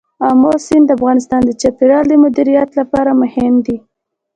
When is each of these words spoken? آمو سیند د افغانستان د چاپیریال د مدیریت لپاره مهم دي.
آمو 0.27 0.51
سیند 0.65 0.85
د 0.87 0.89
افغانستان 0.97 1.41
د 1.45 1.51
چاپیریال 1.61 2.05
د 2.09 2.13
مدیریت 2.23 2.69
لپاره 2.79 3.11
مهم 3.21 3.53
دي. 3.65 3.77